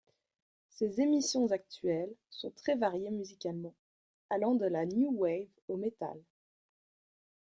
Ses 0.71 0.99
émissions 0.99 1.51
actuelles 1.51 2.15
sont 2.31 2.49
très 2.49 2.75
variées 2.75 3.11
musicalement, 3.11 3.75
allant 4.31 4.55
de 4.55 4.65
la 4.65 4.87
new 4.87 5.11
wave 5.15 5.45
au 5.67 5.77
metal. 5.77 6.19